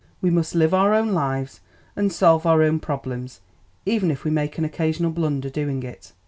[0.19, 1.59] We must live our own lives,
[1.95, 3.39] and solve our own problems,
[3.85, 6.13] even if we make an occasional blunder doing it."